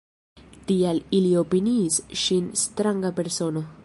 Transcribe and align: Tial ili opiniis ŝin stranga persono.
Tial 0.69 1.01
ili 1.17 1.29
opiniis 1.41 1.99
ŝin 2.25 2.51
stranga 2.63 3.13
persono. 3.21 3.65